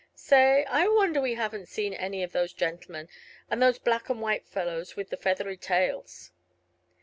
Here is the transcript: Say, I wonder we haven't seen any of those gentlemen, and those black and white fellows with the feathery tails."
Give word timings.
Say, 0.15 0.65
I 0.65 0.87
wonder 0.87 1.21
we 1.21 1.35
haven't 1.35 1.67
seen 1.67 1.93
any 1.93 2.23
of 2.23 2.31
those 2.31 2.53
gentlemen, 2.53 3.07
and 3.51 3.61
those 3.61 3.77
black 3.77 4.09
and 4.09 4.19
white 4.19 4.47
fellows 4.47 4.95
with 4.95 5.11
the 5.11 5.15
feathery 5.17 5.57
tails." 5.57 6.31